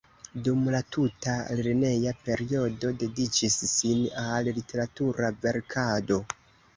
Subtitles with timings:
[0.45, 6.19] Dum la tuta lerneja periodo dediĉis sin al literatura verkado.